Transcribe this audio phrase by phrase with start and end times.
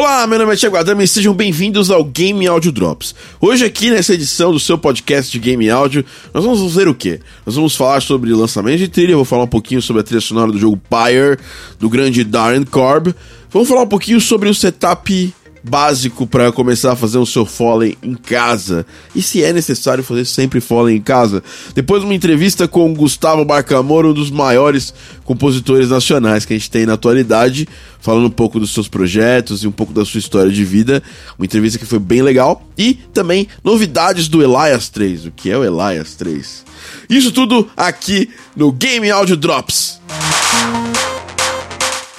[0.00, 3.16] Olá, meu nome é Thiago Adame e sejam bem-vindos ao Game Audio Drops.
[3.40, 7.18] Hoje aqui nessa edição do seu podcast de Game Audio, nós vamos fazer o quê?
[7.44, 10.52] Nós vamos falar sobre lançamento de trilha, vou falar um pouquinho sobre a trilha sonora
[10.52, 11.36] do jogo Pyre,
[11.80, 13.12] do grande Darren Korb.
[13.50, 15.34] Vamos falar um pouquinho sobre o setup
[15.68, 18.86] básico para começar a fazer o seu Foley em casa.
[19.14, 21.42] E se é necessário fazer sempre Foley em casa.
[21.74, 24.94] Depois de uma entrevista com Gustavo Barcamoro, um dos maiores
[25.24, 27.68] compositores nacionais que a gente tem na atualidade,
[28.00, 31.02] falando um pouco dos seus projetos e um pouco da sua história de vida.
[31.38, 32.66] Uma entrevista que foi bem legal.
[32.76, 35.26] E também novidades do Elias 3.
[35.26, 36.64] O que é o Elias 3?
[37.10, 40.00] Isso tudo aqui no Game Audio Drops.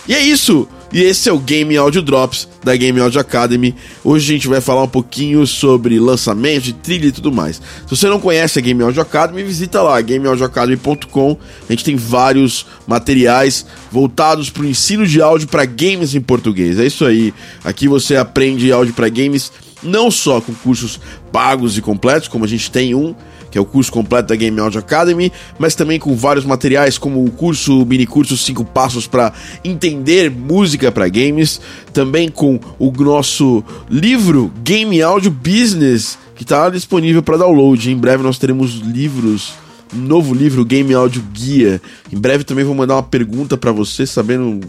[0.08, 0.67] E é isso!
[0.91, 3.75] E esse é o Game Audio Drops da Game Audio Academy.
[4.03, 7.57] Hoje a gente vai falar um pouquinho sobre lançamento de trilha e tudo mais.
[7.57, 11.38] Se você não conhece a Game Audio Academy, visita lá gameaudioacademy.com.
[11.67, 16.80] A gente tem vários materiais voltados para o ensino de áudio para games em português.
[16.80, 17.35] É isso aí.
[17.63, 19.52] Aqui você aprende áudio para games
[19.83, 20.99] não só com cursos
[21.31, 23.14] pagos e completos, como a gente tem um
[23.50, 27.23] que é o curso completo da Game Audio Academy, mas também com vários materiais como
[27.23, 29.33] o curso, o mini curso 5 passos para
[29.64, 31.59] entender música para games,
[31.94, 37.92] também com o nosso livro Game Audio Business, que está disponível para download.
[37.92, 39.53] Em breve nós teremos livros
[39.94, 41.81] um novo livro, Game Audio Guia.
[42.11, 44.59] Em breve também vou mandar uma pergunta para você, sabendo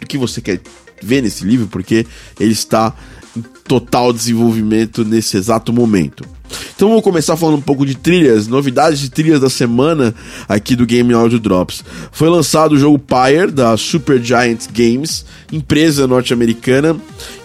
[0.00, 0.60] o que você quer
[1.02, 2.06] ver nesse livro, porque
[2.40, 2.94] ele está
[3.36, 6.24] em total desenvolvimento nesse exato momento.
[6.76, 10.12] Então vamos começar falando um pouco de trilhas, novidades de trilhas da semana
[10.48, 11.84] aqui do Game Audio Drops.
[12.10, 16.96] Foi lançado o jogo Pyre da Super Giant Games, empresa norte-americana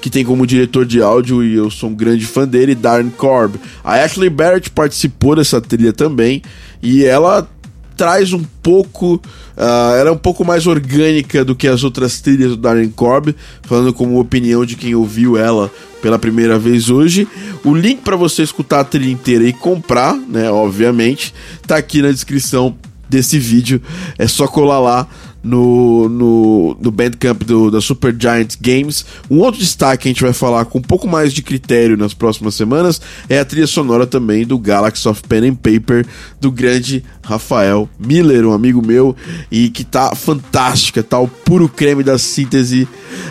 [0.01, 3.55] que tem como diretor de áudio e eu sou um grande fã dele, Darren Korb.
[3.83, 6.41] A Ashley Barrett participou dessa trilha também
[6.81, 7.47] e ela
[7.95, 9.21] traz um pouco.
[9.57, 13.93] Uh, é um pouco mais orgânica do que as outras trilhas do Darren Korb, falando
[13.93, 15.69] como opinião de quem ouviu ela
[16.01, 17.27] pela primeira vez hoje.
[17.63, 21.33] O link para você escutar a trilha inteira e comprar, né, obviamente,
[21.65, 22.75] tá aqui na descrição
[23.09, 23.81] desse vídeo.
[24.17, 25.07] É só colar lá
[25.43, 29.05] no, no, no Bandcamp do, da Super Giant Games.
[29.29, 32.13] Um outro destaque que a gente vai falar com um pouco mais de critério nas
[32.13, 36.05] próximas semanas é a trilha sonora também do Galaxy of Pen and Paper
[36.39, 39.15] do grande Rafael Miller, um amigo meu,
[39.51, 42.87] e que tá fantástica, tá o puro creme da síntese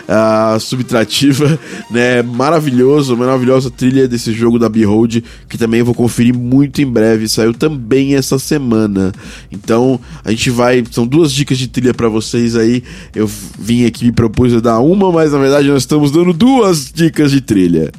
[0.07, 1.59] uh, subtrativa,
[1.91, 2.21] né?
[2.21, 7.53] Maravilhoso, maravilhosa trilha desse jogo da Behold, que também vou conferir muito em breve, saiu
[7.53, 9.11] também essa semana.
[9.51, 12.81] Então, a gente vai, são duas dicas de trilha para vocês aí.
[13.13, 13.29] Eu
[13.59, 17.29] vim aqui me propus a dar uma, mas na verdade nós estamos dando duas dicas
[17.29, 17.91] de trilha.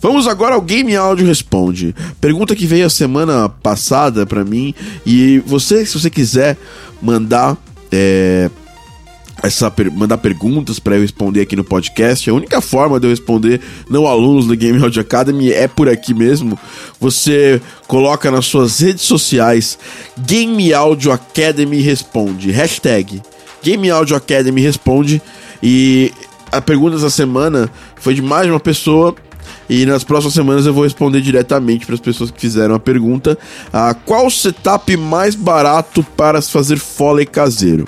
[0.00, 1.94] Vamos agora ao Game Audio Responde.
[2.20, 4.74] Pergunta que veio a semana passada para mim
[5.06, 6.58] e você, se você quiser
[7.00, 7.56] mandar
[7.90, 8.50] é,
[9.42, 12.30] essa mandar perguntas para eu responder aqui no podcast.
[12.30, 13.60] A única forma de eu responder
[13.90, 16.58] não alunos do Game Audio Academy é por aqui mesmo.
[17.00, 19.78] Você coloca nas suas redes sociais
[20.16, 23.20] Game Audio Academy responde hashtag
[23.62, 25.20] Game Audio Academy responde
[25.62, 26.12] e
[26.50, 29.14] a pergunta da semana foi de mais uma pessoa
[29.68, 33.38] e nas próximas semanas eu vou responder diretamente para as pessoas que fizeram a pergunta:
[33.72, 37.86] ah, qual setup mais barato para fazer Foley caseiro?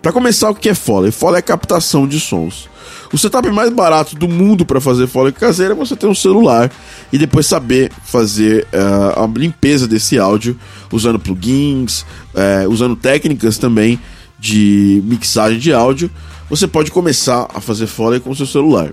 [0.00, 1.10] Para começar, o que é Foley?
[1.10, 2.68] Foley é captação de sons.
[3.12, 6.70] O setup mais barato do mundo para fazer Foley caseiro é você ter um celular
[7.12, 10.58] e depois saber fazer uh, a limpeza desse áudio
[10.90, 12.02] usando plugins,
[12.34, 13.98] uh, usando técnicas também
[14.38, 16.10] de mixagem de áudio
[16.48, 18.92] você pode começar a fazer Foley com o seu celular.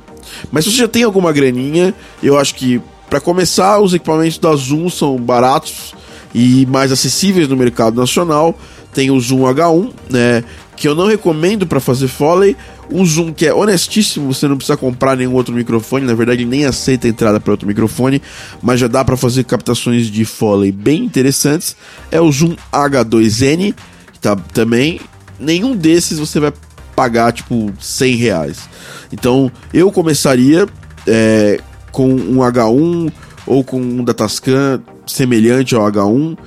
[0.52, 4.56] Mas se você já tem alguma graninha, eu acho que para começar, os equipamentos da
[4.56, 5.94] Zoom são baratos
[6.34, 8.58] e mais acessíveis no mercado nacional.
[8.92, 10.44] Tem o Zoom H1, né,
[10.76, 12.58] que eu não recomendo para fazer Foley.
[12.92, 16.66] Um Zoom que é honestíssimo, você não precisa comprar nenhum outro microfone, na verdade nem
[16.66, 18.20] aceita entrada para outro microfone,
[18.62, 21.76] mas já dá para fazer captações de Foley bem interessantes.
[22.12, 23.76] É o Zoom H2N,
[24.20, 25.00] tá também.
[25.40, 26.52] Nenhum desses você vai
[26.96, 28.70] pagar, tipo, 100 reais.
[29.12, 30.68] Então, eu começaria
[31.08, 31.60] é,
[31.92, 33.12] com um H1
[33.46, 36.38] ou com um Datascan semelhante ao H1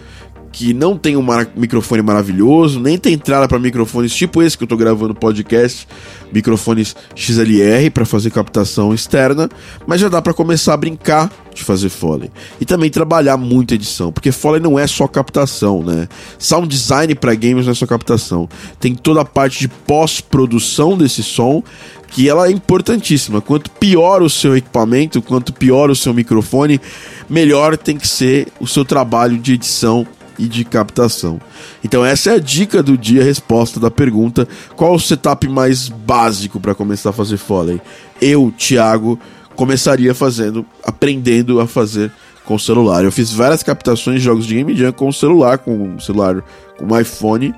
[0.57, 4.67] que não tem um microfone maravilhoso, nem tem entrada para microfones tipo esse que eu
[4.67, 5.87] tô gravando podcast,
[6.33, 9.51] microfones XLR para fazer captação externa,
[9.87, 12.31] mas já dá para começar a brincar de fazer Foley.
[12.59, 16.09] E também trabalhar muito edição, porque Foley não é só captação, né?
[16.39, 18.49] Sound design para games não é só captação.
[18.81, 21.63] Tem toda a parte de pós-produção desse som,
[22.09, 23.43] que ela é importantíssima.
[23.43, 26.81] Quanto pior o seu equipamento, quanto pior o seu microfone,
[27.29, 30.07] melhor tem que ser o seu trabalho de edição
[30.39, 31.41] e de captação.
[31.85, 36.61] Então essa é a dica do dia, resposta da pergunta: qual o setup mais básico
[36.61, 37.81] para começar a fazer Foley?
[38.21, 39.19] Eu, Thiago,
[39.55, 42.13] começaria fazendo, aprendendo a fazer
[42.45, 43.05] com celular.
[43.05, 46.43] Eu fiz várias captações de jogos de Game Jam com celular, com celular,
[46.79, 47.55] com o iPhone,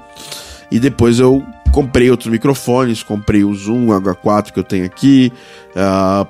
[0.71, 5.33] e depois eu comprei outros microfones, comprei o Zoom H4 que eu tenho aqui,
[5.77, 6.27] uh,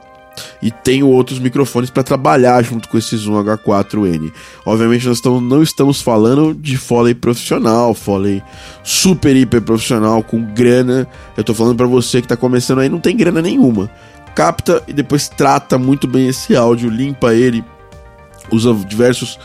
[0.62, 4.32] e tenho outros microfones para trabalhar junto com esse Zoom H4N.
[4.64, 8.42] Obviamente nós não estamos falando de Foley profissional, Foley
[8.82, 11.06] super hiper profissional com grana.
[11.36, 13.90] Eu estou falando para você que está começando aí, não tem grana nenhuma.
[14.34, 17.64] Capta e depois trata muito bem esse áudio, limpa ele,
[18.50, 19.38] usa diversos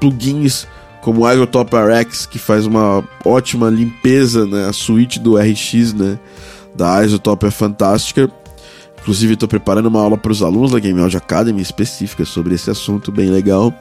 [0.00, 0.66] plugins
[1.00, 4.68] como o Isotope RX que faz uma ótima limpeza, né?
[4.68, 6.18] A suíte do RX, né?
[6.74, 8.30] Da Isotope é fantástica.
[9.08, 12.68] Inclusive, estou preparando uma aula para os alunos da Game Audio Academy específica sobre esse
[12.70, 13.72] assunto, bem legal.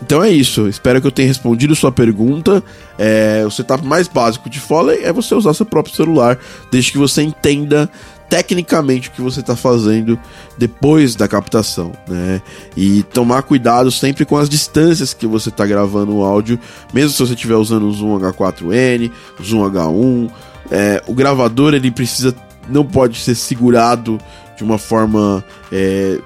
[0.00, 2.64] Então é isso, espero que eu tenha respondido sua pergunta.
[2.98, 6.38] É, o setup mais básico de Foley é você usar seu próprio celular,
[6.72, 7.86] desde que você entenda
[8.30, 10.18] tecnicamente o que você está fazendo
[10.56, 12.40] depois da captação, né?
[12.74, 16.58] E tomar cuidado sempre com as distâncias que você está gravando o áudio,
[16.94, 20.30] mesmo se você estiver usando o Zoom H4n, o Zoom H1,
[20.70, 22.34] é, o gravador ele precisa
[22.68, 24.18] não pode ser segurado
[24.56, 26.18] de uma forma é,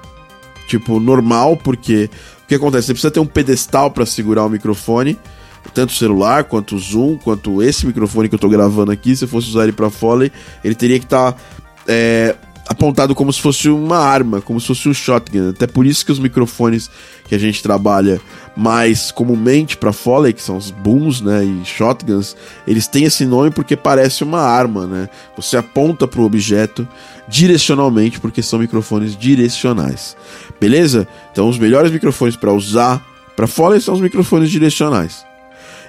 [0.67, 2.09] tipo normal, porque
[2.43, 2.87] o que acontece?
[2.87, 5.17] Você precisa ter um pedestal para segurar o microfone,
[5.73, 9.15] tanto o celular quanto o Zoom, quanto esse microfone que eu estou gravando aqui.
[9.15, 10.31] Se eu fosse usar ele para Foley,
[10.63, 11.39] ele teria que estar tá,
[11.87, 12.35] é,
[12.67, 15.49] apontado como se fosse uma arma, como se fosse um shotgun.
[15.49, 16.89] Até por isso que os microfones
[17.25, 18.19] que a gente trabalha
[18.55, 22.35] mais comumente para Foley, que são os booms, né, e shotguns,
[22.67, 25.09] eles têm esse nome porque parece uma arma, né?
[25.35, 26.87] Você aponta para o objeto
[27.27, 30.15] direcionalmente porque são microfones direcionais.
[30.59, 31.07] Beleza?
[31.31, 33.05] Então os melhores microfones para usar
[33.35, 35.25] para Foley são os microfones direcionais.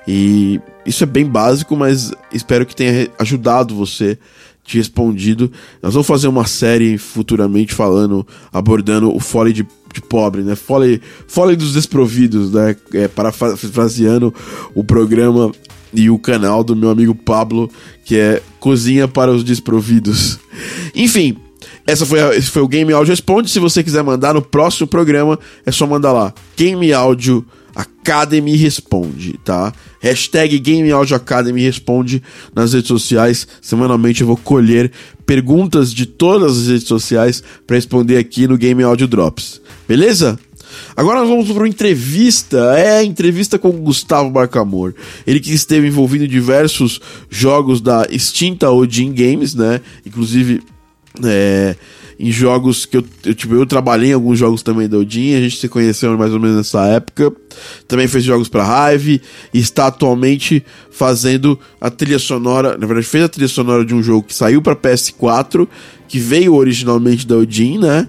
[0.07, 4.19] E isso é bem básico, mas espero que tenha ajudado você
[4.73, 5.53] te respondido.
[5.83, 10.57] Nós vamos fazer uma série futuramente falando, abordando o Foley de, de pobre, né?
[10.57, 12.75] Foley, Foley dos desprovidos, né?
[12.95, 14.35] É, parafraseando
[14.75, 15.53] o programa
[15.93, 17.71] e o canal do meu amigo Pablo,
[18.05, 20.39] que é Cozinha para os Desprovidos.
[20.95, 21.37] Enfim,
[21.87, 23.51] essa foi a, esse foi o Game Audio Responde.
[23.51, 26.33] Se você quiser mandar no próximo programa, é só mandar lá.
[26.57, 29.73] Game Audio Academy Responde, tá?
[30.01, 32.23] Hashtag Game Audio Academy Responde
[32.55, 33.47] nas redes sociais.
[33.61, 34.91] Semanalmente eu vou colher
[35.25, 39.61] perguntas de todas as redes sociais para responder aqui no Game Audio Drops.
[39.89, 40.39] Beleza?
[40.97, 44.95] Agora nós vamos para uma entrevista, é entrevista com o Gustavo Barcamor.
[45.27, 49.81] Ele que esteve envolvido em diversos jogos da extinta Odin Games, né?
[50.05, 50.63] Inclusive,
[51.25, 51.77] é,
[52.23, 55.41] em jogos que eu, eu, tipo, eu trabalhei em alguns jogos também da Odin, a
[55.41, 57.33] gente se conheceu mais ou menos nessa época.
[57.89, 59.21] Também fez jogos para Hive
[59.53, 64.01] e está atualmente fazendo a trilha sonora, na verdade fez a trilha sonora de um
[64.01, 65.67] jogo que saiu para PS4,
[66.13, 68.07] que veio originalmente da Odin, né?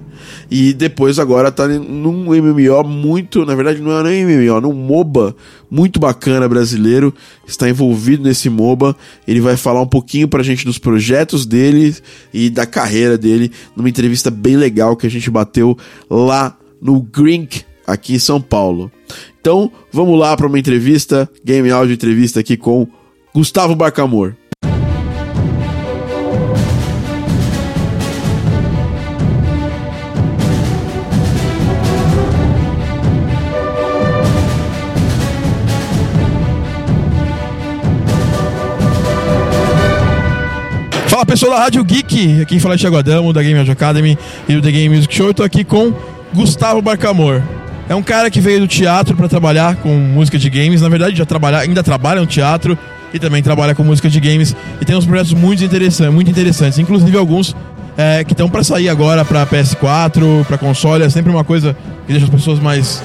[0.51, 5.33] E depois agora tá num MMO muito, na verdade não é nem MMO, num MOBA
[5.71, 7.13] muito bacana brasileiro,
[7.47, 8.93] está envolvido nesse MOBA.
[9.25, 11.95] Ele vai falar um pouquinho pra gente dos projetos dele
[12.33, 15.77] e da carreira dele numa entrevista bem legal que a gente bateu
[16.09, 18.91] lá no Grink aqui em São Paulo.
[19.39, 22.85] Então, vamos lá para uma entrevista, Game Audio entrevista aqui com
[23.33, 24.35] Gustavo Barcamor.
[41.23, 44.61] Fala pessoal da Rádio Geek, aqui fala é Thiago Adamo, da Game Academy e do
[44.61, 45.27] The Game Music Show.
[45.27, 45.93] Eu tô aqui com
[46.33, 47.41] Gustavo Barcamor.
[47.87, 50.81] É um cara que veio do teatro para trabalhar com música de games.
[50.81, 52.77] Na verdade, já trabalha, ainda trabalha no teatro
[53.13, 54.53] e também trabalha com música de games.
[54.81, 56.77] E tem uns projetos muito interessantes, muito interessantes.
[56.77, 57.55] Inclusive alguns
[57.95, 61.05] é, que estão para sair agora para PS4, para console.
[61.05, 61.73] É sempre uma coisa
[62.05, 63.01] que deixa as pessoas mais.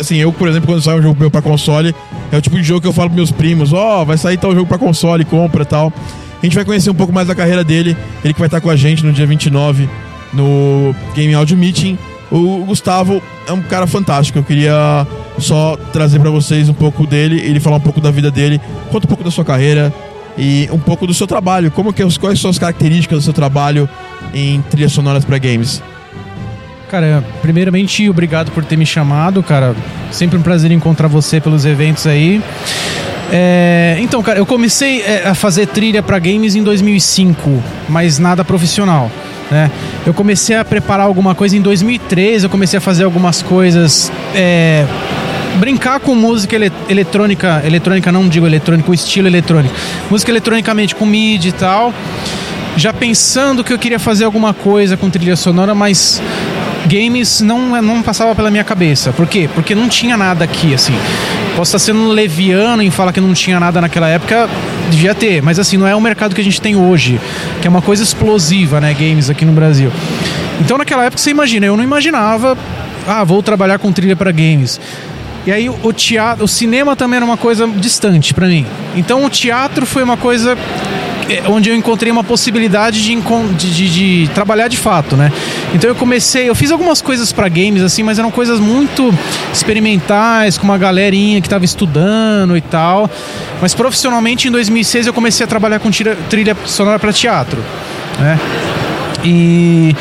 [0.00, 1.94] Assim, eu, por exemplo, quando sai um jogo meu para console,
[2.32, 4.38] é o tipo de jogo que eu falo pros meus primos: Ó, oh, vai sair
[4.38, 5.92] tal jogo para console, compra tal.
[6.40, 7.96] A gente vai conhecer um pouco mais da carreira dele.
[8.24, 9.88] Ele que vai estar com a gente no dia 29
[10.32, 11.98] no Game Audio Meeting.
[12.30, 14.38] O Gustavo é um cara fantástico.
[14.38, 15.06] Eu queria
[15.38, 19.06] só trazer para vocês um pouco dele, ele falar um pouco da vida dele, conta
[19.06, 19.92] um pouco da sua carreira
[20.36, 21.70] e um pouco do seu trabalho.
[21.70, 23.88] Como que quais são as características do seu trabalho
[24.34, 25.82] em trilhas sonoras para games?
[26.90, 29.74] Cara, primeiramente, obrigado por ter me chamado, cara.
[30.10, 32.42] Sempre um prazer encontrar você pelos eventos aí.
[33.30, 38.44] É, então, cara, eu comecei é, a fazer trilha para games em 2005, mas nada
[38.44, 39.10] profissional.
[39.50, 39.70] Né?
[40.06, 44.86] Eu comecei a preparar alguma coisa em 2013, eu comecei a fazer algumas coisas é,
[45.58, 49.74] brincar com música ele, eletrônica, eletrônica não digo eletrônica, o estilo eletrônico,
[50.10, 51.92] música eletronicamente com MIDI e tal,
[52.76, 56.22] já pensando que eu queria fazer alguma coisa com trilha sonora, mas
[56.86, 59.12] games não, não passava pela minha cabeça.
[59.12, 59.48] Por quê?
[59.54, 60.94] Porque não tinha nada aqui, assim.
[61.58, 64.48] Posso estar sendo leviano em falar que não tinha nada naquela época,
[64.92, 67.20] devia ter, mas assim, não é o mercado que a gente tem hoje,
[67.60, 69.90] que é uma coisa explosiva, né, games aqui no Brasil.
[70.60, 72.56] Então naquela época você imagina, eu não imaginava,
[73.08, 74.80] ah, vou trabalhar com trilha para games.
[75.44, 78.64] E aí o teatro, o cinema também era uma coisa distante para mim.
[78.94, 80.56] Então o teatro foi uma coisa
[81.48, 85.30] onde eu encontrei uma possibilidade de, de, de, de, trabalhar de fato, né?
[85.74, 89.12] Então eu comecei, eu fiz algumas coisas para games assim, mas eram coisas muito
[89.52, 93.10] experimentais, com uma galerinha que estava estudando e tal.
[93.60, 97.62] Mas profissionalmente em 2006 eu comecei a trabalhar com trilha, trilha sonora para teatro,
[98.18, 98.38] né?
[99.24, 99.94] E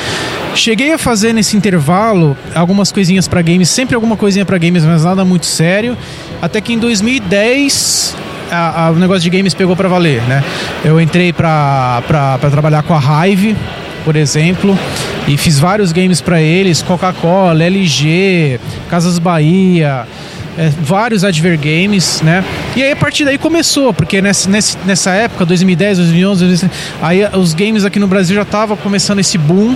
[0.55, 5.03] cheguei a fazer nesse intervalo algumas coisinhas para games, sempre alguma coisinha para games, mas
[5.03, 5.97] nada muito sério.
[6.41, 8.15] Até que em 2010
[8.51, 10.43] a, a, o negócio de games pegou para valer, né?
[10.83, 12.01] Eu entrei para
[12.51, 13.55] trabalhar com a Hive,
[14.03, 14.77] por exemplo,
[15.27, 20.07] e fiz vários games para eles, Coca-Cola, LG, Casas Bahia,
[20.57, 22.43] é, vários adver games, né?
[22.75, 24.49] E aí a partir daí começou, porque nessa,
[24.85, 29.37] nessa época, 2010, 2011, 2011 aí os games aqui no Brasil já estavam começando esse
[29.37, 29.75] boom,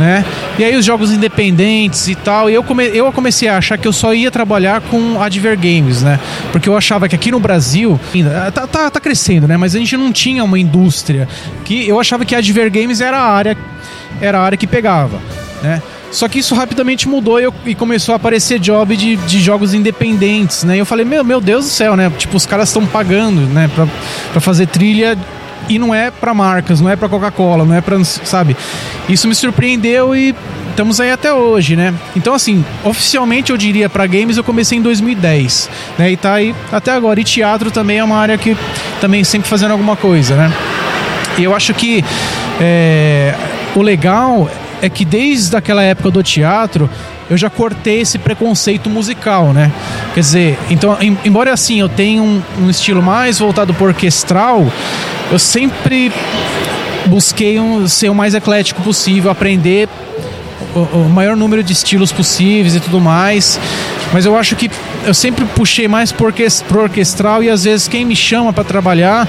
[0.00, 0.24] né?
[0.58, 3.86] E aí os jogos independentes e tal, e eu, come, eu comecei a achar que
[3.86, 6.18] eu só ia trabalhar com adver games, né?
[6.50, 9.56] Porque eu achava que aqui no Brasil, ainda tá, tá, tá crescendo, né?
[9.56, 11.28] Mas a gente não tinha uma indústria
[11.64, 13.56] que eu achava que adver games era a área
[14.20, 15.20] era a área que pegava,
[15.62, 15.82] né?
[16.12, 19.72] Só que isso rapidamente mudou e, eu, e começou a aparecer job de, de, jogos
[19.72, 20.76] independentes, né?
[20.76, 22.12] E eu falei, meu, meu Deus do céu, né?
[22.18, 23.68] Tipo, os caras estão pagando, né?
[23.74, 23.88] Pra,
[24.30, 25.16] pra fazer trilha
[25.68, 28.54] e não é para marcas, não é para Coca-Cola, não é para, sabe?
[29.08, 30.34] Isso me surpreendeu e
[30.70, 31.94] estamos aí até hoje, né?
[32.14, 36.10] Então assim, oficialmente eu diria para games eu comecei em 2010, né?
[36.10, 37.18] E tá aí até agora.
[37.20, 38.54] E teatro também é uma área que
[39.00, 40.52] também sempre fazendo alguma coisa, né?
[41.38, 42.04] E eu acho que
[42.60, 43.34] é,
[43.74, 44.50] o legal
[44.82, 46.90] é que desde aquela época do teatro
[47.30, 49.72] eu já cortei esse preconceito musical, né?
[50.12, 54.66] Quer dizer, então, embora assim eu tenha um, um estilo mais voltado para orquestral,
[55.30, 56.12] eu sempre
[57.06, 59.88] busquei um, ser o mais eclético possível, aprender
[60.74, 63.60] o, o, maior número de estilos possíveis e tudo mais.
[64.12, 64.68] Mas eu acho que
[65.06, 66.32] eu sempre puxei mais pro
[66.72, 69.28] orquestral e às vezes quem me chama para trabalhar,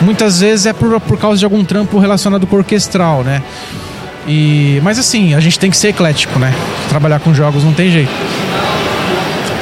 [0.00, 3.40] muitas vezes é por, por causa de algum trampo relacionado com orquestral, né?
[4.26, 6.54] E, mas assim, a gente tem que ser eclético, né?
[6.88, 8.12] Trabalhar com jogos não tem jeito.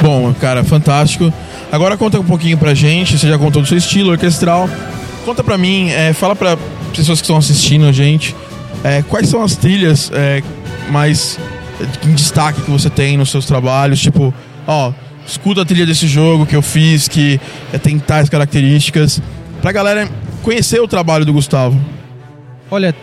[0.01, 1.33] Bom, cara, fantástico.
[1.71, 4.69] Agora conta um pouquinho pra gente, você já contou do seu estilo orquestral.
[5.25, 6.57] Conta pra mim, é, fala pra
[6.95, 8.35] pessoas que estão assistindo a gente,
[8.83, 10.41] é, quais são as trilhas é,
[10.89, 11.37] mais
[12.03, 13.99] em destaque que você tem nos seus trabalhos?
[13.99, 14.33] Tipo,
[14.65, 14.91] ó,
[15.27, 17.39] escuta a trilha desse jogo que eu fiz, que
[17.71, 19.21] é, tem tais características,
[19.61, 20.09] pra galera
[20.41, 21.79] conhecer o trabalho do Gustavo.
[22.71, 22.93] Olha,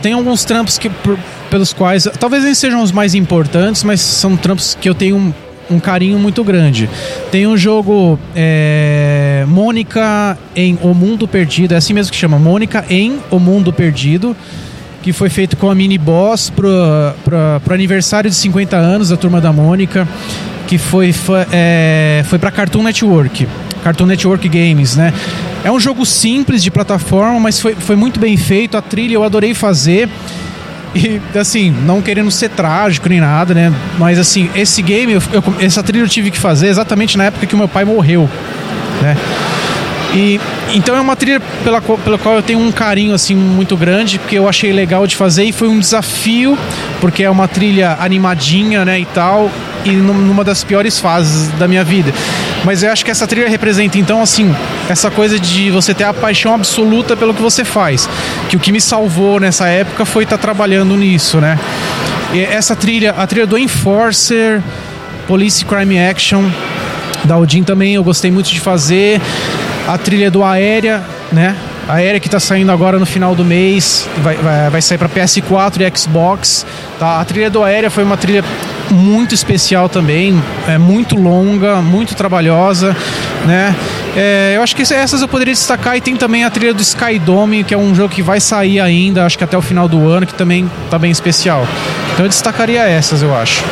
[0.00, 1.18] tem alguns trampos que, por,
[1.50, 2.08] pelos quais.
[2.18, 5.34] Talvez eles sejam os mais importantes, mas são trampos que eu tenho um,
[5.70, 6.88] um carinho muito grande.
[7.30, 12.84] Tem um jogo é, Mônica em O Mundo Perdido, é assim mesmo que chama, Mônica
[12.88, 14.34] em O Mundo Perdido,
[15.02, 16.68] que foi feito com a mini boss pro,
[17.62, 20.08] pro aniversário de 50 anos da Turma da Mônica,
[20.66, 23.46] que foi, foi, é, foi pra Cartoon Network.
[23.84, 25.12] Cartoon Network Games, né?
[25.66, 28.76] É um jogo simples de plataforma, mas foi, foi muito bem feito.
[28.76, 30.08] A trilha eu adorei fazer.
[30.94, 33.74] E, assim, não querendo ser trágico nem nada, né?
[33.98, 37.46] Mas, assim, esse game, eu, eu, essa trilha eu tive que fazer exatamente na época
[37.46, 38.30] que o meu pai morreu,
[39.02, 39.16] né?
[40.16, 40.40] E,
[40.72, 44.38] então é uma trilha pela, pela qual eu tenho um carinho, assim, muito grande, porque
[44.38, 46.58] eu achei legal de fazer e foi um desafio,
[47.02, 49.50] porque é uma trilha animadinha, né, e tal,
[49.84, 52.14] e numa das piores fases da minha vida.
[52.64, 54.56] Mas eu acho que essa trilha representa, então, assim,
[54.88, 58.08] essa coisa de você ter a paixão absoluta pelo que você faz.
[58.48, 61.58] Que o que me salvou nessa época foi estar tá trabalhando nisso, né?
[62.32, 64.62] E essa trilha, a trilha do Enforcer,
[65.28, 66.50] Police Crime Action,
[67.24, 69.20] da Odin também eu gostei muito de fazer.
[69.86, 71.02] A trilha do Aérea,
[71.32, 71.54] né?
[71.88, 75.08] A Aérea que está saindo agora no final do mês, vai, vai, vai sair para
[75.08, 76.66] PS4 e Xbox.
[76.98, 77.20] Tá?
[77.20, 78.42] A trilha do Aérea foi uma trilha
[78.90, 82.96] muito especial também, é muito longa, muito trabalhosa,
[83.44, 83.74] né?
[84.16, 87.64] É, eu acho que essas eu poderia destacar e tem também a trilha do Skydome,
[87.64, 90.26] que é um jogo que vai sair ainda, acho que até o final do ano,
[90.26, 91.66] que também tá bem especial.
[92.14, 93.62] Então eu destacaria essas, eu acho.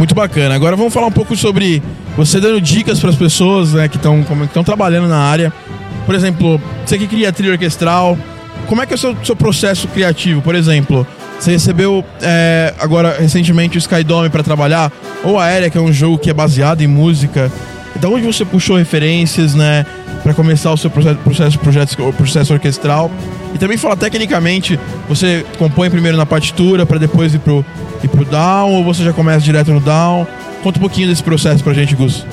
[0.00, 0.54] Muito bacana.
[0.54, 1.82] Agora vamos falar um pouco sobre
[2.16, 5.52] você dando dicas para as pessoas né, que estão trabalhando na área.
[6.06, 8.16] Por exemplo, você que cria trilha orquestral,
[8.66, 10.40] como é que é o seu, seu processo criativo?
[10.40, 11.06] Por exemplo,
[11.38, 14.90] Você recebeu é, agora recentemente o Skydome para trabalhar,
[15.22, 17.52] ou a Aérea, que é um jogo que é baseado em música.
[17.96, 19.84] Da onde você puxou referências, né,
[20.22, 23.10] para começar o seu processo, processo, projeto, processo orquestral?
[23.54, 24.78] E também fala tecnicamente,
[25.08, 27.64] você compõe primeiro na partitura para depois ir pro,
[28.02, 30.26] ir pro down, ou você já começa direto no down?
[30.62, 32.24] Conta um pouquinho desse processo pra gente, Gus.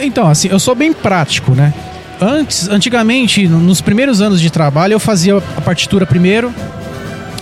[0.00, 1.74] Então, assim, eu sou bem prático, né?
[2.20, 6.54] Antes, antigamente, nos primeiros anos de trabalho, eu fazia a partitura primeiro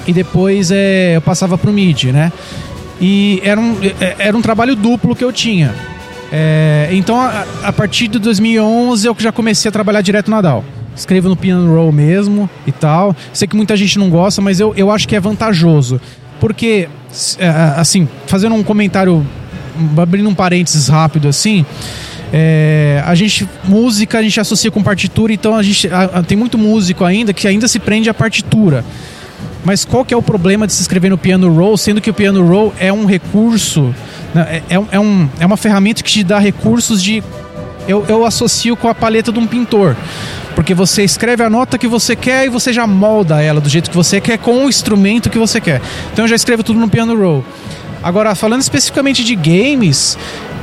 [0.07, 2.33] e depois é, eu passava pro MIDI, né?
[3.01, 5.75] E era um, é, era um trabalho duplo que eu tinha.
[6.33, 10.65] É, então, a, a, partir de 2011, eu já comecei a trabalhar direto na DAW.
[10.95, 13.15] Escrevo no piano roll mesmo e tal.
[13.33, 16.01] Sei que muita gente não gosta, mas eu, eu acho que é vantajoso.
[16.39, 16.89] Porque,
[17.39, 19.27] é, assim, fazendo um comentário,
[19.97, 21.65] abrindo um parênteses rápido assim,
[22.33, 26.39] é, a gente música a gente associa com partitura, então a gente a, a, tem
[26.39, 28.85] muito músico ainda que ainda se prende à partitura.
[29.65, 32.15] Mas qual que é o problema de se escrever no piano roll, sendo que o
[32.15, 33.95] piano roll é um recurso,
[34.35, 37.23] né, é, é, é, um, é uma ferramenta que te dá recursos de.
[37.91, 39.97] Eu, eu associo com a paleta de um pintor.
[40.55, 43.91] Porque você escreve a nota que você quer e você já molda ela do jeito
[43.91, 45.81] que você quer com o instrumento que você quer.
[46.13, 47.45] Então eu já escrevo tudo no piano roll.
[48.03, 50.17] Agora, falando especificamente de games,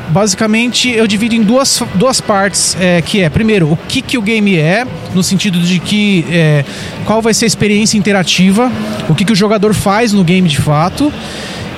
[0.08, 4.22] basicamente eu divido em duas, duas partes, é, que é, primeiro, o que, que o
[4.22, 6.64] game é, no sentido de que é,
[7.06, 8.72] qual vai ser a experiência interativa,
[9.10, 11.12] o que, que o jogador faz no game de fato,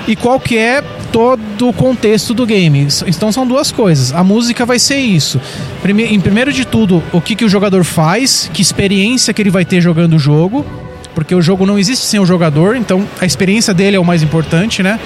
[0.07, 2.87] e qual que é todo o contexto do game.
[3.07, 4.13] Então são duas coisas.
[4.13, 5.39] A música vai ser isso.
[5.83, 9.65] Em primeiro de tudo, o que, que o jogador faz, que experiência que ele vai
[9.65, 10.65] ter jogando o jogo,
[11.13, 14.23] porque o jogo não existe sem o jogador, então a experiência dele é o mais
[14.23, 14.99] importante, né?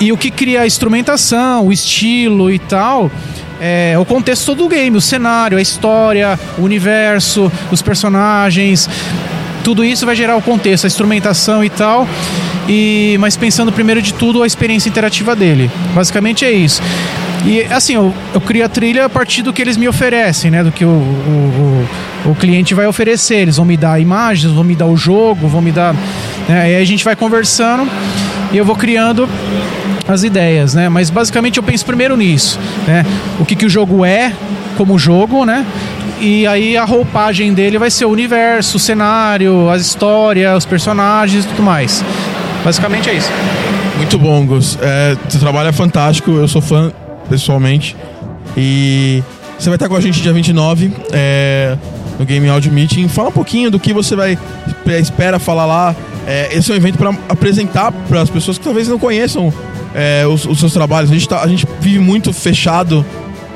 [0.00, 3.10] E o que cria a instrumentação, o estilo e tal,
[3.60, 8.88] é o contexto do game, o cenário, a história, o universo, os personagens.
[9.62, 12.08] Tudo isso vai gerar o contexto, a instrumentação e tal.
[12.68, 15.70] E, mas pensando primeiro de tudo a experiência interativa dele.
[15.94, 16.82] Basicamente é isso.
[17.44, 20.62] E assim, eu, eu crio a trilha a partir do que eles me oferecem, né?
[20.62, 21.86] Do que o, o,
[22.26, 23.36] o, o cliente vai oferecer.
[23.36, 25.94] Eles vão me dar imagens, vão me dar o jogo, vão me dar.
[26.48, 26.62] Né?
[26.62, 27.88] Aí a gente vai conversando
[28.52, 29.28] e eu vou criando
[30.06, 30.88] as ideias, né?
[30.88, 33.04] Mas basicamente eu penso primeiro nisso, né?
[33.38, 34.32] O que, que o jogo é
[34.76, 35.64] como jogo, né?
[36.20, 41.44] E aí a roupagem dele vai ser o universo, o cenário, a história, os personagens
[41.44, 42.04] e tudo mais.
[42.64, 43.30] Basicamente é isso.
[43.96, 44.78] Muito bom, Gus.
[44.80, 46.92] É, seu trabalho é fantástico, eu sou fã
[47.28, 47.96] pessoalmente.
[48.56, 49.22] E
[49.58, 51.76] você vai estar com a gente dia 29 é,
[52.18, 53.08] no Game Audio Meeting.
[53.08, 54.38] Fala um pouquinho do que você vai
[54.98, 55.94] espera falar lá.
[56.26, 59.52] É, esse é um evento para apresentar para as pessoas que talvez não conheçam
[59.94, 61.10] é, os, os, seus trabalhos.
[61.10, 63.04] A gente, tá, a gente vive muito fechado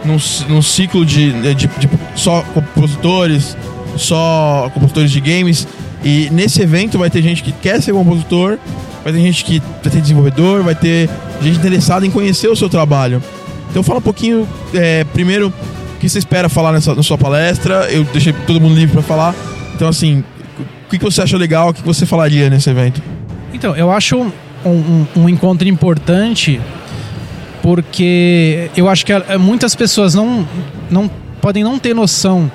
[0.05, 0.17] num,
[0.49, 3.57] num ciclo de, de, de só compositores,
[3.97, 5.67] só compositores de games.
[6.05, 8.59] E nesse evento vai ter gente que quer ser compositor,
[9.05, 11.09] vai ter gente que vai ter desenvolvedor, vai ter
[11.43, 13.23] gente interessada em conhecer o seu trabalho.
[13.71, 17.87] Então fala um pouquinho, é, primeiro, o que você espera falar nessa, na sua palestra.
[17.91, 19.35] Eu deixei todo mundo livre para falar.
[19.75, 20.25] Então, assim,
[20.87, 23.03] o que você acha legal, o que você falaria nesse evento?
[23.53, 24.17] Então, eu acho
[24.65, 26.61] um, um, encontro importante
[27.61, 30.47] porque eu acho que muitas pessoas não,
[30.91, 32.51] não podem não ter noção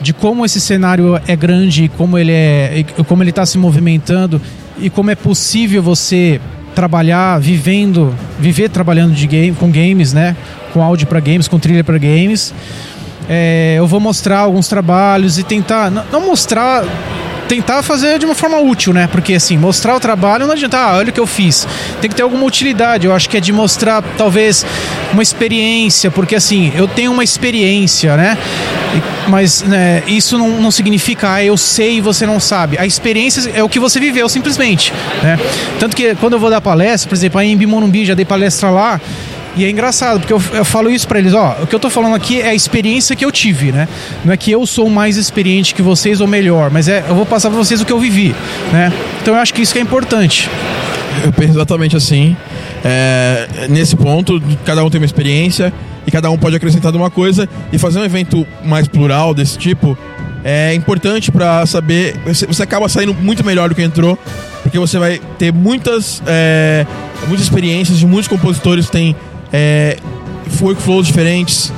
[0.00, 4.40] de como esse cenário é grande, como ele é, como ele está se movimentando
[4.78, 6.40] e como é possível você
[6.74, 10.36] trabalhar vivendo, viver trabalhando de game, com games, né?
[10.72, 12.54] Com áudio para games, com trilha para games.
[13.28, 16.84] É, eu vou mostrar alguns trabalhos e tentar não mostrar
[17.48, 19.06] tentar fazer de uma forma útil, né?
[19.06, 21.66] Porque assim, mostrar o trabalho não adianta, ah, olha o que eu fiz.
[22.00, 23.06] Tem que ter alguma utilidade.
[23.06, 24.64] Eu acho que é de mostrar talvez
[25.12, 28.36] uma experiência, porque assim, eu tenho uma experiência, né?
[29.28, 32.78] Mas né, isso não, não significa, ah, eu sei e você não sabe.
[32.78, 34.92] A experiência é o que você viveu, simplesmente.
[35.22, 35.38] Né?
[35.78, 38.70] Tanto que quando eu vou dar palestra, por exemplo, aí em Bimorumbi, já dei palestra
[38.70, 39.00] lá,
[39.56, 41.90] e é engraçado, porque eu, eu falo isso para eles, ó, o que eu tô
[41.90, 43.86] falando aqui é a experiência que eu tive, né?
[44.24, 47.26] Não é que eu sou mais experiente que vocês ou melhor, mas é eu vou
[47.26, 48.34] passar para vocês o que eu vivi,
[48.72, 48.92] né?
[49.20, 50.48] Então eu acho que isso que é importante.
[51.24, 52.34] Eu penso exatamente assim.
[52.84, 55.72] É, nesse ponto, cada um tem uma experiência
[56.06, 59.96] e cada um pode acrescentar uma coisa e fazer um evento mais plural desse tipo
[60.44, 62.16] é importante para saber.
[62.26, 64.18] Você acaba saindo muito melhor do que entrou,
[64.62, 66.86] porque você vai ter muitas, é,
[67.26, 69.16] muitas experiências de muitos compositores que têm
[69.52, 69.98] é,
[70.60, 71.72] workflows diferentes,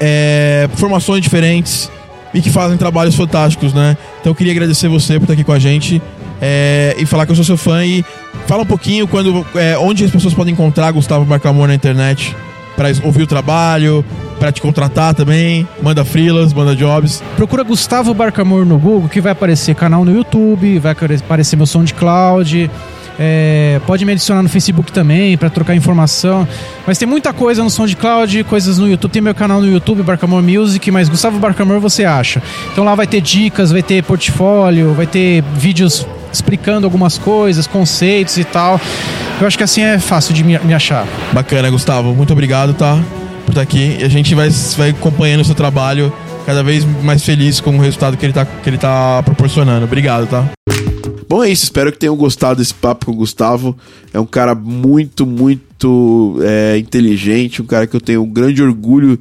[0.00, 1.90] é, formações diferentes
[2.32, 3.96] e que fazem trabalhos fantásticos, né?
[4.20, 6.00] Então eu queria agradecer você por estar aqui com a gente
[6.40, 8.04] é, e falar que eu sou seu fã e
[8.46, 12.34] fala um pouquinho quando, é, onde as pessoas podem encontrar Gustavo Barcamor na internet
[12.76, 14.04] para ouvir o trabalho,
[14.38, 15.66] para te contratar também.
[15.82, 17.22] Manda freelas, manda jobs.
[17.34, 22.70] Procura Gustavo Barcamor no Google que vai aparecer canal no YouTube, vai aparecer meu SoundCloud.
[23.18, 26.46] É, pode me adicionar no Facebook também para trocar informação.
[26.86, 29.10] Mas tem muita coisa no SoundCloud, coisas no YouTube.
[29.10, 32.40] Tem meu canal no YouTube, Barcamore Music, mas Gustavo Barcamore você acha.
[32.72, 38.36] Então lá vai ter dicas, vai ter portfólio, vai ter vídeos explicando algumas coisas, conceitos
[38.36, 38.80] e tal.
[39.40, 41.06] Eu acho que assim é fácil de me, achar.
[41.32, 42.14] Bacana, Gustavo.
[42.14, 42.98] Muito obrigado, tá?
[43.44, 43.96] Por estar aqui.
[44.00, 46.12] E a gente vai, vai acompanhando o seu trabalho
[46.46, 49.84] cada vez mais feliz com o resultado que ele tá, que ele tá proporcionando.
[49.84, 50.44] Obrigado, tá?
[51.28, 51.64] Bom, é isso.
[51.64, 53.76] Espero que tenham gostado desse papo com o Gustavo.
[54.12, 59.18] É um cara muito, muito é, inteligente, um cara que eu tenho um grande orgulho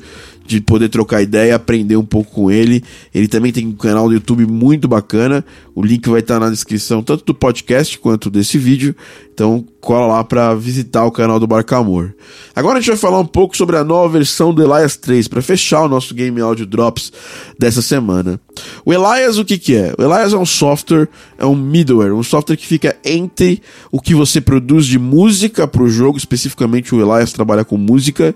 [0.48, 2.82] de poder trocar ideia, aprender um pouco com ele.
[3.14, 5.44] Ele também tem um canal do YouTube muito bacana.
[5.76, 8.96] O link vai estar na descrição tanto do podcast quanto desse vídeo.
[9.34, 12.14] Então cola lá para visitar o canal do Barcamor.
[12.56, 15.42] Agora a gente vai falar um pouco sobre a nova versão do Elias 3 para
[15.42, 17.12] fechar o nosso Game Audio Drops
[17.60, 18.40] dessa semana.
[18.86, 19.94] O Elias o que que é?
[19.98, 24.16] O Elias é um software, é um middleware, um software que fica entre o que
[24.16, 28.34] você produz de música para o jogo, especificamente o Elias trabalha com música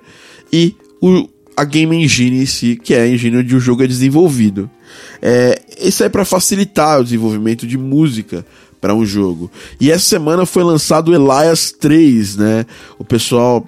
[0.51, 1.27] e o
[1.61, 4.67] a game engine em si, que é a engine onde o jogo é desenvolvido.
[5.21, 8.43] É, isso é para facilitar o desenvolvimento de música
[8.79, 9.51] para um jogo.
[9.79, 12.65] E essa semana foi lançado Elias 3, né?
[12.97, 13.63] O pessoal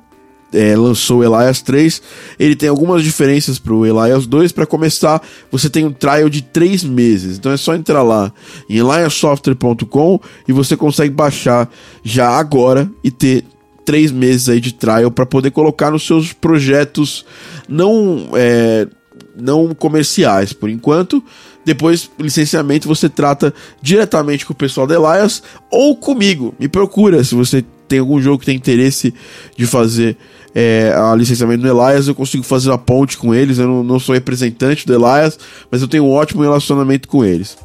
[0.51, 2.01] é, lançou Elias 3.
[2.39, 4.51] Ele tem algumas diferenças para o Elias 2.
[4.51, 7.37] Para começar, você tem um trial de 3 meses.
[7.37, 8.33] Então é só entrar lá
[8.67, 11.69] em eliassoftware.com e você consegue baixar
[12.03, 13.45] já agora e ter
[13.85, 17.25] três meses aí de trial para poder colocar nos seus projetos
[17.67, 18.87] não é,
[19.35, 21.23] não comerciais por enquanto.
[21.65, 25.41] Depois, licenciamento, você trata diretamente com o pessoal da Elias
[25.71, 26.53] ou comigo.
[26.59, 29.13] Me procura se você tem algum jogo que tem interesse
[29.55, 30.17] de fazer
[30.53, 33.57] é, a licenciamento do Elias, eu consigo fazer a ponte com eles.
[33.57, 35.39] Eu não, não sou representante do Elias,
[35.71, 37.57] mas eu tenho um ótimo relacionamento com eles.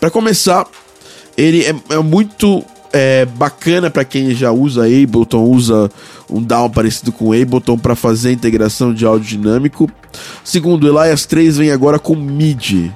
[0.00, 0.66] Para começar,
[1.36, 5.90] ele é, é muito é, bacana para quem já usa Ableton, usa
[6.30, 9.90] um DAW parecido com Ableton para fazer a integração de áudio dinâmico.
[10.44, 12.92] Segundo, Elias 3 vem agora com MIDI.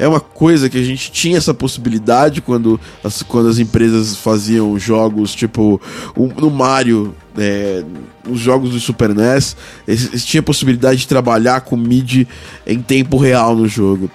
[0.00, 4.76] É uma coisa que a gente tinha essa possibilidade quando as, quando as empresas faziam
[4.78, 5.80] jogos tipo
[6.16, 7.82] no Mario, é,
[8.28, 9.56] os jogos do Super NES,
[9.86, 12.26] eles, eles tinham a possibilidade de trabalhar com MIDI
[12.66, 14.10] em tempo real no jogo.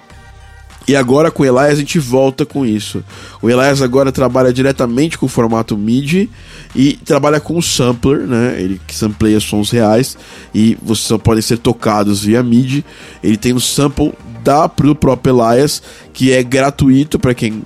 [0.87, 3.03] E agora com o Elias a gente volta com isso.
[3.41, 6.29] O Elias agora trabalha diretamente com o formato MIDI
[6.75, 8.55] e trabalha com o sampler, né?
[8.59, 10.17] Ele sampleia sons reais
[10.53, 12.83] e vocês só podem ser tocados via MIDI.
[13.23, 14.13] Ele tem um sample
[14.43, 17.61] da do próprio Elias que é gratuito para quem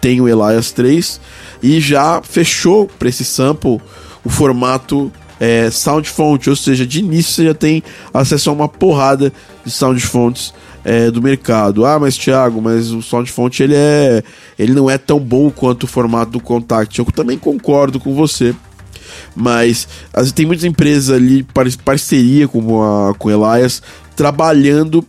[0.00, 1.20] tem o Elias 3
[1.62, 3.80] e já fechou para esse sample
[4.22, 8.68] o formato é, sound font, ou seja, de início você já tem acesso a uma
[8.68, 9.32] porrada
[9.64, 10.52] de sound fonts
[10.84, 11.84] é, do mercado.
[11.84, 14.22] Ah, mas Thiago, mas o sound font ele é,
[14.58, 16.98] ele não é tão bom quanto o formato do Contact.
[16.98, 18.54] Eu também concordo com você.
[19.34, 23.82] Mas as, tem muitas empresas ali, par, parceria com, a, com Elias,
[24.16, 25.04] trabalhando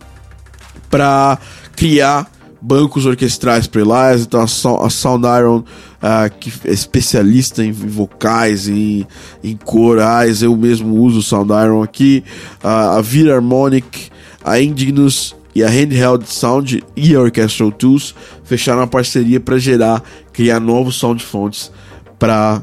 [0.90, 1.38] para
[1.74, 2.30] criar
[2.60, 4.22] bancos orquestrais para Elias.
[4.22, 4.44] Então a,
[4.86, 9.06] a Sound Iron, uh, que é especialista em vocais, em,
[9.42, 12.22] em corais, eu mesmo uso o Sound Iron aqui.
[12.62, 14.10] Uh, a Vir Harmonic,
[14.44, 20.02] a Indignus e a Handheld Sound e a Orchestral Tools fecharam uma parceria para gerar,
[20.32, 21.70] criar novos sound fonts
[22.18, 22.62] para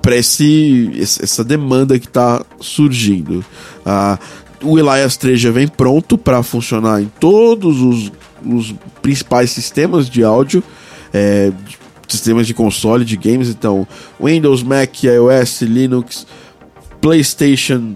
[0.00, 3.44] para essa demanda que está surgindo.
[3.86, 4.18] Uh,
[4.64, 8.12] o Elias 3 já vem pronto para funcionar em todos os,
[8.44, 10.62] os, principais sistemas de áudio,
[11.12, 11.52] é,
[12.08, 13.86] sistemas de console, de games, então
[14.22, 16.26] Windows, Mac, iOS, Linux,
[17.00, 17.94] PlayStation,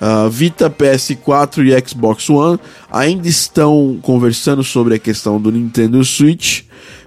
[0.00, 2.58] Uh, Vita, PS4 e Xbox One
[2.90, 6.62] ainda estão conversando sobre a questão do Nintendo Switch.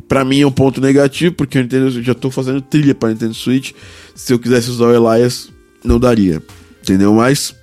[0.07, 3.33] Para mim é um ponto negativo, porque eu Nintendo, já estou fazendo trilha para Nintendo
[3.33, 3.71] Switch.
[4.13, 5.51] Se eu quisesse usar o Elias,
[5.83, 6.41] não daria.
[6.81, 7.13] Entendeu?
[7.15, 7.55] Mas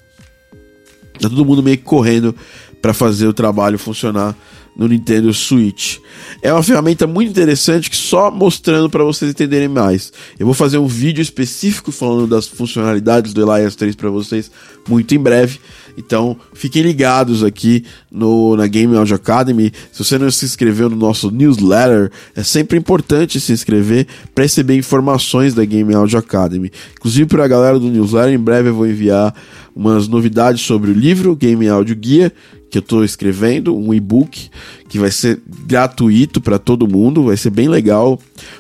[1.20, 2.34] tá todo mundo meio que correndo
[2.82, 4.36] para fazer o trabalho funcionar
[4.76, 5.98] no Nintendo Switch.
[6.42, 10.12] É uma ferramenta muito interessante que só mostrando para vocês entenderem mais.
[10.38, 14.50] Eu vou fazer um vídeo específico falando das funcionalidades do Elias 3 para vocês
[14.88, 15.58] muito em breve.
[15.96, 19.72] Então, fiquem ligados aqui no na Game Audio Academy.
[19.92, 24.76] Se você não se inscreveu no nosso newsletter, é sempre importante se inscrever para receber
[24.76, 26.70] informações da Game Audio Academy.
[26.96, 29.34] Inclusive para a galera do newsletter, em breve eu vou enviar
[29.74, 32.32] umas novidades sobre o livro Game Audio Guia
[32.70, 34.48] que eu estou escrevendo, um e-book
[34.88, 38.18] que vai ser gratuito para todo mundo, vai ser bem legal.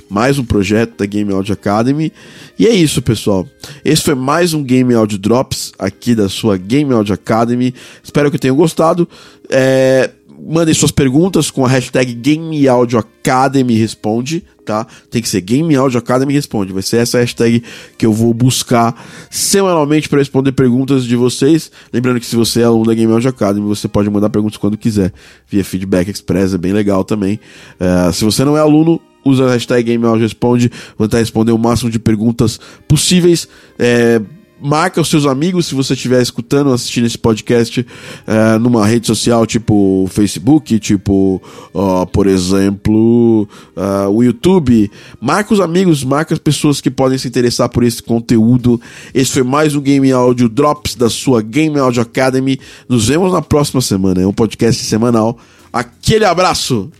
[0.08, 2.12] Mais um projeto da Game Audio Academy.
[2.58, 3.48] E é isso, pessoal.
[3.84, 7.72] Esse foi mais um Game Audio Drops aqui da sua Game Audio Academy.
[8.02, 9.08] Espero que tenham gostado.
[9.48, 10.10] É,
[10.48, 14.86] mandem suas perguntas com a hashtag Game Audio Academy Responde, tá?
[15.10, 16.72] Tem que ser Game Audio Academy Responde.
[16.72, 17.62] Vai ser essa hashtag
[17.98, 18.94] que eu vou buscar
[19.30, 21.70] semanalmente para responder perguntas de vocês.
[21.92, 24.76] Lembrando que se você é aluno da Game Audio Academy, você pode mandar perguntas quando
[24.76, 25.12] quiser,
[25.48, 27.40] via Feedback Express, é bem legal também.
[27.80, 31.52] Uh, se você não é aluno, usa a hashtag Game Audio Responde, vou tentar responder
[31.52, 33.48] o máximo de perguntas possíveis.
[33.78, 34.20] É,
[34.60, 37.86] marca os seus amigos se você estiver escutando, assistindo esse podcast
[38.26, 41.42] é, numa rede social tipo Facebook, tipo,
[41.72, 44.90] ó, por exemplo, uh, o YouTube.
[45.20, 48.80] Marca os amigos, marca as pessoas que podem se interessar por esse conteúdo.
[49.14, 52.58] Esse foi mais um Game Audio Drops da sua Game Audio Academy.
[52.88, 54.22] Nos vemos na próxima semana.
[54.22, 55.38] É um podcast semanal.
[55.72, 56.90] Aquele abraço!